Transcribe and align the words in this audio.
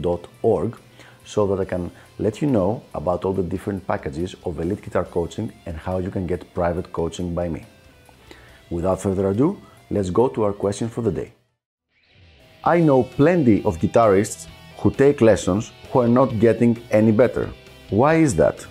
dot 0.00 0.26
org 0.42 0.76
so 1.24 1.46
that 1.46 1.60
I 1.60 1.64
can 1.64 1.90
let 2.18 2.40
you 2.40 2.48
know 2.48 2.82
about 2.94 3.24
all 3.24 3.32
the 3.32 3.42
different 3.42 3.86
packages 3.86 4.34
of 4.44 4.60
elite 4.60 4.82
guitar 4.82 5.04
coaching 5.04 5.52
and 5.66 5.76
how 5.76 5.98
you 5.98 6.10
can 6.10 6.26
get 6.26 6.54
private 6.54 6.92
coaching 6.92 7.34
by 7.34 7.48
me. 7.48 7.64
Without 8.70 9.00
further 9.00 9.28
ado, 9.30 9.60
let's 9.90 10.10
go 10.10 10.28
to 10.28 10.44
our 10.44 10.52
question 10.52 10.88
for 10.88 11.02
the 11.02 11.12
day. 11.12 11.32
I 12.64 12.80
know 12.80 13.02
plenty 13.02 13.62
of 13.64 13.78
guitarists 13.78 14.48
who 14.78 14.90
take 14.90 15.20
lessons 15.20 15.72
who 15.90 16.00
are 16.00 16.08
not 16.08 16.38
getting 16.38 16.76
any 16.90 17.12
better. 17.12 17.50
Why 17.90 18.14
is 18.16 18.34
that? 18.36 18.66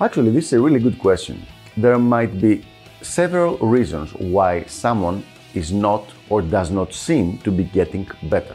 Actually, 0.00 0.30
this 0.30 0.46
is 0.46 0.54
a 0.54 0.60
really 0.60 0.80
good 0.80 0.98
question. 0.98 1.46
There 1.76 1.98
might 1.98 2.40
be 2.40 2.64
several 3.02 3.58
reasons 3.58 4.12
why 4.14 4.64
someone 4.64 5.22
is 5.54 5.72
not 5.72 6.04
or 6.28 6.40
does 6.40 6.70
not 6.70 6.94
seem 6.94 7.38
to 7.38 7.50
be 7.50 7.64
getting 7.64 8.08
better, 8.24 8.54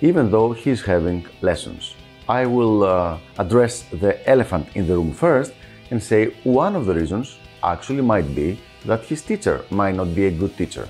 even 0.00 0.30
though 0.30 0.52
he's 0.52 0.82
having 0.82 1.26
lessons. 1.42 1.94
I 2.28 2.46
will 2.46 2.84
uh, 2.84 3.18
address 3.38 3.84
the 3.92 4.12
elephant 4.28 4.68
in 4.74 4.86
the 4.86 4.94
room 4.94 5.12
first 5.12 5.52
and 5.90 6.02
say 6.02 6.26
one 6.44 6.76
of 6.76 6.86
the 6.86 6.94
reasons 6.94 7.38
actually 7.62 8.02
might 8.02 8.34
be 8.34 8.58
that 8.86 9.04
his 9.04 9.22
teacher 9.22 9.64
might 9.70 9.94
not 9.94 10.14
be 10.14 10.26
a 10.26 10.30
good 10.30 10.56
teacher. 10.56 10.88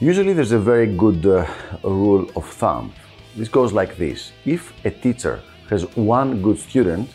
Usually, 0.00 0.34
there's 0.34 0.52
a 0.52 0.58
very 0.58 0.86
good 0.86 1.24
uh, 1.24 1.46
rule 1.82 2.30
of 2.36 2.46
thumb. 2.46 2.92
This 3.34 3.48
goes 3.48 3.72
like 3.72 3.96
this 3.96 4.32
if 4.44 4.72
a 4.84 4.90
teacher 4.90 5.40
has 5.70 5.84
one 5.96 6.42
good 6.42 6.58
student 6.58 7.08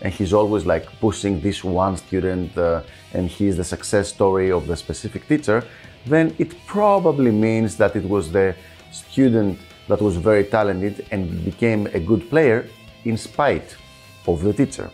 and 0.00 0.12
he's 0.12 0.32
always 0.32 0.64
like 0.64 0.86
pushing 1.00 1.40
this 1.40 1.64
one 1.64 1.96
student 1.96 2.56
uh, 2.56 2.82
and 3.12 3.28
he's 3.28 3.56
the 3.56 3.64
success 3.64 4.08
story 4.08 4.52
of 4.52 4.66
the 4.68 4.76
specific 4.76 5.26
teacher, 5.26 5.64
then 6.06 6.34
it 6.38 6.54
probably 6.66 7.32
means 7.32 7.76
that 7.76 7.96
it 7.96 8.04
was 8.08 8.30
the 8.30 8.54
student 8.92 9.58
that 9.88 10.00
was 10.00 10.16
very 10.16 10.44
talented 10.44 11.06
and 11.10 11.44
became 11.44 11.86
a 11.88 12.00
good 12.00 12.28
player 12.30 12.68
in 13.04 13.16
spite 13.16 13.76
of 14.26 14.42
the 14.42 14.52
teacher. 14.52 14.90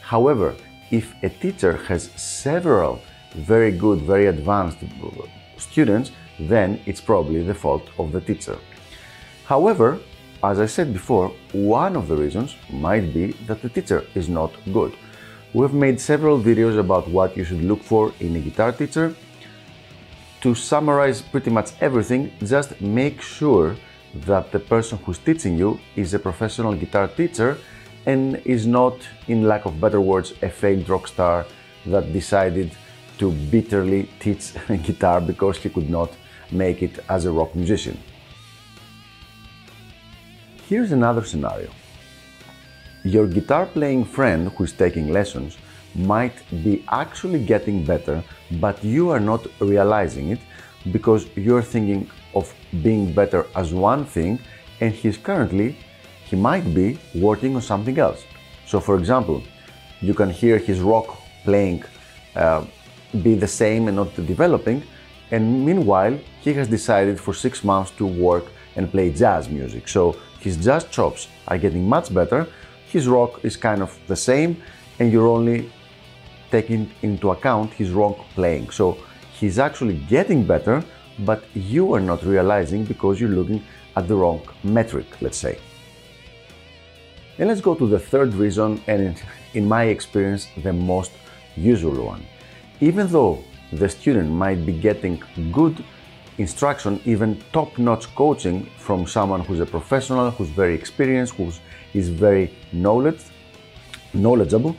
However, 0.00 0.54
if 0.90 1.14
a 1.22 1.28
teacher 1.28 1.76
has 1.88 2.10
several 2.16 3.00
very 3.34 3.70
good, 3.70 4.00
very 4.00 4.26
advanced 4.26 4.78
students, 5.56 6.10
then 6.38 6.80
it's 6.86 7.00
probably 7.00 7.42
the 7.42 7.54
fault 7.54 7.88
of 7.98 8.12
the 8.12 8.20
teacher. 8.20 8.58
However, 9.44 9.98
as 10.42 10.58
I 10.58 10.66
said 10.66 10.92
before, 10.92 11.28
one 11.52 11.96
of 11.96 12.08
the 12.08 12.16
reasons 12.16 12.56
might 12.70 13.12
be 13.12 13.32
that 13.46 13.60
the 13.62 13.68
teacher 13.68 14.04
is 14.14 14.28
not 14.28 14.52
good. 14.72 14.94
We've 15.52 15.74
made 15.74 16.00
several 16.00 16.40
videos 16.40 16.78
about 16.78 17.08
what 17.08 17.36
you 17.36 17.44
should 17.44 17.62
look 17.62 17.82
for 17.82 18.12
in 18.20 18.36
a 18.36 18.40
guitar 18.40 18.72
teacher. 18.72 19.14
To 20.40 20.54
summarize 20.54 21.20
pretty 21.20 21.50
much 21.50 21.72
everything, 21.80 22.32
just 22.42 22.80
make 22.80 23.20
sure 23.20 23.76
that 24.14 24.50
the 24.50 24.58
person 24.58 24.98
who's 24.98 25.18
teaching 25.18 25.56
you 25.56 25.78
is 25.96 26.14
a 26.14 26.18
professional 26.18 26.74
guitar 26.74 27.08
teacher 27.08 27.58
and 28.06 28.36
is 28.44 28.66
not, 28.66 28.96
in 29.28 29.42
lack 29.46 29.66
of 29.66 29.80
better 29.80 30.00
words, 30.00 30.32
a 30.42 30.48
fake 30.48 30.88
rock 30.88 31.06
star 31.06 31.46
that 31.86 32.12
decided 32.12 32.72
to 33.18 33.32
bitterly 33.50 34.08
teach 34.18 34.52
guitar 34.82 35.20
because 35.20 35.58
he 35.58 35.68
could 35.68 35.90
not 35.90 36.10
make 36.50 36.82
it 36.82 36.98
as 37.08 37.26
a 37.26 37.30
rock 37.30 37.54
musician. 37.54 37.98
Here's 40.68 40.92
another 40.92 41.24
scenario. 41.24 41.70
Your 43.04 43.26
guitar 43.26 43.66
playing 43.66 44.04
friend 44.04 44.48
who 44.48 44.64
is 44.64 44.72
taking 44.72 45.12
lessons 45.12 45.58
might 45.94 46.36
be 46.62 46.84
actually 46.90 47.44
getting 47.44 47.84
better, 47.84 48.22
but 48.60 48.82
you 48.84 49.10
are 49.10 49.20
not 49.20 49.46
realizing 49.60 50.30
it 50.30 50.40
because 50.92 51.26
you're 51.36 51.62
thinking 51.62 52.10
of 52.34 52.52
being 52.82 53.12
better 53.12 53.46
as 53.54 53.72
one 53.72 54.04
thing 54.04 54.38
and 54.80 54.94
he's 54.94 55.18
currently, 55.18 55.76
he 56.24 56.36
might 56.36 56.74
be 56.74 56.98
working 57.14 57.54
on 57.56 57.62
something 57.62 57.98
else. 57.98 58.24
So, 58.66 58.80
for 58.80 58.96
example, 58.96 59.42
you 60.00 60.14
can 60.14 60.30
hear 60.30 60.58
his 60.58 60.80
rock 60.80 61.18
playing 61.44 61.84
uh, 62.34 62.64
be 63.22 63.34
the 63.34 63.48
same 63.48 63.88
and 63.88 63.96
not 63.96 64.14
developing, 64.14 64.82
and 65.32 65.64
meanwhile, 65.66 66.16
he 66.40 66.52
has 66.54 66.68
decided 66.68 67.20
for 67.20 67.34
six 67.34 67.64
months 67.64 67.90
to 67.92 68.06
work 68.06 68.46
and 68.76 68.90
play 68.90 69.10
jazz 69.10 69.48
music. 69.48 69.88
So, 69.88 70.16
his 70.38 70.56
jazz 70.56 70.84
chops 70.84 71.28
are 71.48 71.58
getting 71.58 71.88
much 71.88 72.14
better, 72.14 72.46
his 72.88 73.06
rock 73.08 73.44
is 73.44 73.56
kind 73.56 73.82
of 73.82 73.98
the 74.06 74.16
same, 74.16 74.62
and 74.98 75.12
you're 75.12 75.28
only 75.28 75.70
taking 76.50 76.90
into 77.02 77.30
account 77.30 77.72
his 77.72 77.90
rock 77.90 78.16
playing. 78.34 78.70
So, 78.70 78.98
he's 79.40 79.58
actually 79.58 79.96
getting 80.08 80.44
better, 80.44 80.84
but 81.20 81.42
you 81.54 81.94
are 81.94 82.00
not 82.00 82.22
realizing 82.22 82.84
because 82.84 83.18
you're 83.20 83.36
looking 83.40 83.62
at 83.96 84.06
the 84.06 84.14
wrong 84.14 84.40
metric, 84.62 85.06
let's 85.22 85.38
say. 85.38 85.58
And 87.38 87.48
let's 87.48 87.62
go 87.62 87.74
to 87.74 87.86
the 87.86 87.98
third 87.98 88.34
reason, 88.34 88.82
and 88.86 89.20
in 89.54 89.66
my 89.66 89.84
experience, 89.84 90.46
the 90.62 90.74
most 90.74 91.12
usual 91.56 92.04
one. 92.04 92.22
Even 92.80 93.06
though 93.08 93.42
the 93.72 93.88
student 93.88 94.30
might 94.30 94.66
be 94.66 94.72
getting 94.72 95.22
good 95.50 95.82
instruction, 96.36 97.00
even 97.06 97.42
top 97.52 97.78
notch 97.78 98.14
coaching 98.14 98.68
from 98.76 99.06
someone 99.06 99.40
who's 99.40 99.60
a 99.60 99.66
professional, 99.66 100.30
who's 100.32 100.50
very 100.50 100.74
experienced, 100.74 101.34
who 101.34 101.50
is 101.94 102.08
very 102.08 102.54
knowledge, 102.72 103.22
knowledgeable, 104.12 104.76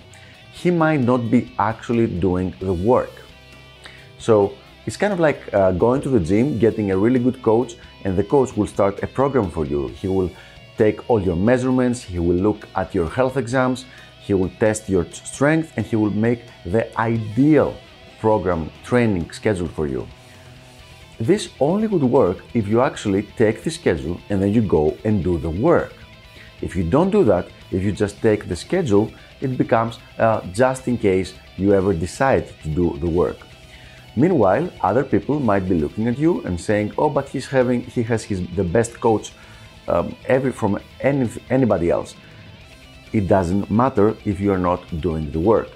he 0.52 0.70
might 0.70 1.02
not 1.02 1.32
be 1.32 1.52
actually 1.58 2.08
doing 2.08 2.54
the 2.60 2.74
work. 2.74 3.12
So 4.22 4.54
it's 4.86 4.98
kind 4.98 5.12
of 5.12 5.20
like 5.20 5.52
uh, 5.54 5.72
going 5.72 6.02
to 6.02 6.10
the 6.10 6.20
gym, 6.20 6.60
getting 6.60 6.92
a 6.92 6.98
really 6.98 7.20
good 7.20 7.42
coach, 7.42 7.76
and 8.06 8.16
the 8.16 8.24
coach 8.24 8.56
will 8.56 8.68
start 8.68 9.02
a 9.04 9.08
program 9.08 9.50
for 9.50 9.66
you. 9.66 9.88
He 9.88 10.08
will 10.08 10.30
take 10.78 11.10
all 11.10 11.22
your 11.22 11.36
measurements, 11.36 12.02
he 12.04 12.20
will 12.20 12.42
look 12.48 12.68
at 12.76 12.94
your 12.94 13.10
health 13.10 13.36
exams, 13.38 13.86
he 14.22 14.34
will 14.34 14.52
test 14.60 14.88
your 14.88 15.06
strength, 15.12 15.74
and 15.76 15.86
he 15.86 15.96
will 15.96 16.12
make 16.12 16.42
the 16.66 16.84
ideal 17.00 17.76
program 18.20 18.70
training 18.84 19.32
schedule 19.32 19.68
for 19.68 19.88
you. 19.88 20.08
This 21.20 21.50
only 21.60 21.88
would 21.88 22.04
work 22.04 22.38
if 22.54 22.68
you 22.68 22.82
actually 22.82 23.24
take 23.44 23.64
the 23.64 23.72
schedule 23.72 24.20
and 24.30 24.42
then 24.42 24.54
you 24.54 24.62
go 24.62 24.98
and 25.04 25.24
do 25.24 25.38
the 25.38 25.50
work. 25.50 25.94
If 26.62 26.76
you 26.76 26.84
don't 26.84 27.12
do 27.12 27.24
that, 27.26 27.48
if 27.72 27.84
you 27.84 27.92
just 27.92 28.22
take 28.22 28.48
the 28.48 28.56
schedule, 28.56 29.12
it 29.40 29.58
becomes 29.58 30.00
uh, 30.18 30.42
just 30.52 30.88
in 30.88 30.98
case 30.98 31.34
you 31.58 31.74
ever 31.74 31.94
decide 31.94 32.46
to 32.64 32.70
do 32.70 32.98
the 33.00 33.10
work. 33.10 33.38
Meanwhile, 34.16 34.70
other 34.82 35.04
people 35.04 35.40
might 35.40 35.68
be 35.70 35.76
looking 35.76 36.08
at 36.08 36.18
you 36.18 36.42
and 36.42 36.60
saying, 36.60 36.92
"Oh, 36.98 37.10
but 37.10 37.30
he's 37.30 37.48
having 37.48 37.82
he 37.82 38.04
has 38.04 38.24
his 38.24 38.40
the 38.56 38.64
best 38.64 39.00
coach 39.00 39.32
um, 39.88 40.16
every 40.26 40.52
from 40.52 40.80
any, 41.00 41.30
anybody 41.50 41.90
else." 41.90 42.16
It 43.14 43.28
doesn't 43.28 43.70
matter 43.72 44.16
if 44.26 44.40
you 44.40 44.52
are 44.54 44.64
not 44.70 44.82
doing 45.02 45.32
the 45.32 45.40
work. 45.40 45.70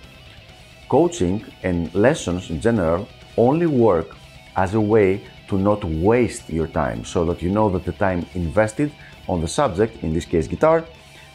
Coaching 0.89 1.43
and 1.63 1.93
lessons 1.93 2.49
in 2.49 2.59
general 2.61 3.07
only 3.37 3.67
work 3.67 4.15
as 4.55 4.73
a 4.73 4.81
way 4.81 5.21
to 5.49 5.57
not 5.57 5.83
waste 5.83 6.49
your 6.49 6.67
time 6.67 7.03
so 7.03 7.25
that 7.25 7.41
you 7.41 7.49
know 7.49 7.69
that 7.69 7.85
the 7.85 7.91
time 7.91 8.25
invested 8.33 8.91
on 9.27 9.41
the 9.41 9.47
subject, 9.47 10.03
in 10.03 10.13
this 10.13 10.25
case 10.25 10.47
guitar, 10.47 10.85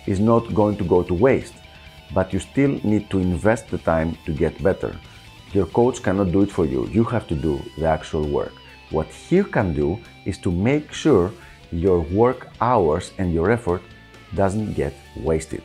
is 0.06 0.20
not 0.20 0.54
going 0.54 0.76
to 0.76 0.84
go 0.84 1.02
to 1.02 1.14
waste. 1.14 1.54
But 2.12 2.32
you 2.32 2.40
still 2.40 2.80
need 2.82 3.08
to 3.10 3.18
invest 3.18 3.68
the 3.68 3.78
time 3.78 4.16
to 4.26 4.32
get 4.32 4.62
better. 4.62 4.96
Your 5.52 5.66
coach 5.66 6.02
cannot 6.02 6.32
do 6.32 6.42
it 6.42 6.50
for 6.50 6.64
you. 6.64 6.86
You 6.88 7.04
have 7.04 7.26
to 7.28 7.34
do 7.34 7.60
the 7.76 7.86
actual 7.86 8.28
work. 8.28 8.52
What 8.90 9.06
he 9.08 9.42
can 9.42 9.74
do 9.74 9.98
is 10.24 10.38
to 10.38 10.50
make 10.50 10.92
sure 10.92 11.32
your 11.72 12.00
work 12.00 12.48
hours 12.60 13.12
and 13.18 13.32
your 13.32 13.50
effort 13.50 13.82
doesn't 14.34 14.74
get 14.74 14.94
wasted. 15.16 15.62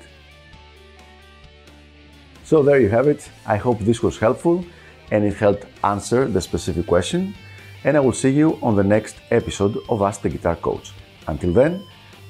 So 2.44 2.62
there 2.62 2.80
you 2.80 2.90
have 2.90 3.08
it. 3.08 3.30
I 3.46 3.58
hope 3.58 3.80
this 3.80 4.04
was 4.04 4.18
helpful 4.20 4.64
and 5.12 5.24
it 5.24 5.36
helped 5.36 5.66
answer 5.84 6.28
the 6.28 6.42
specific 6.42 6.88
question. 6.88 7.36
And 7.84 7.98
I 7.98 8.00
will 8.00 8.14
see 8.14 8.30
you 8.30 8.58
on 8.62 8.76
the 8.76 8.84
next 8.84 9.16
episode 9.32 9.78
of 9.90 10.02
Ask 10.02 10.22
the 10.22 10.30
Guitar 10.30 10.56
Coach. 10.56 10.92
Until 11.28 11.54
then, 11.54 11.84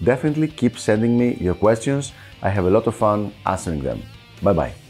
definitely 0.03 0.47
keep 0.47 0.77
sending 0.77 1.17
me 1.17 1.35
your 1.35 1.55
questions. 1.55 2.11
I 2.41 2.49
have 2.49 2.65
a 2.65 2.69
lot 2.69 2.87
of 2.87 2.95
fun 2.95 3.33
answering 3.45 3.81
them. 3.81 4.01
Bye 4.41 4.53
bye. 4.53 4.84